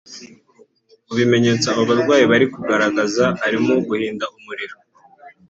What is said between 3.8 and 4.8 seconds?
guhinda umuriro